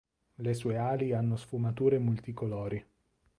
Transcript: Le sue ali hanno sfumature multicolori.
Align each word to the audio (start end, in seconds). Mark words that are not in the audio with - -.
Le 0.45 0.53
sue 0.55 0.77
ali 0.79 1.13
hanno 1.13 1.35
sfumature 1.35 1.99
multicolori. 1.99 2.83